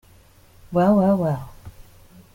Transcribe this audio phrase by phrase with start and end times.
[0.71, 1.53] Well, well, well!